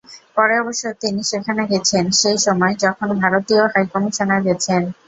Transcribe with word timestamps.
পরে 0.37 0.55
অবশ্য 0.61 0.83
তিনি 1.01 1.21
সেখানে 1.23 1.63
গেছেন 1.71 2.03
সেই 2.21 2.37
সময়, 2.37 2.73
যখন 2.83 3.07
ভারতীয় 3.21 3.63
হাইকমিশনার 3.73 4.41
গেছেন। 4.47 4.81